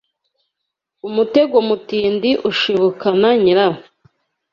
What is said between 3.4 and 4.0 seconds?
nyirawo